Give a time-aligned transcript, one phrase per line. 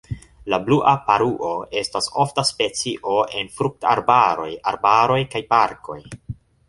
[0.51, 1.51] La blua paruo
[1.81, 6.01] estas ofta specio en fruktarbaroj, arbaroj kaj parkoj.